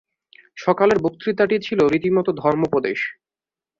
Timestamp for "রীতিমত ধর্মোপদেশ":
1.85-2.99